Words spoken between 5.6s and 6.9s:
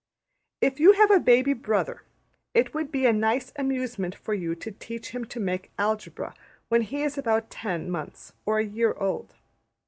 Algebra when